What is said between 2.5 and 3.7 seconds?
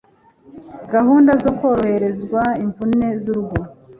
imvune z'urugo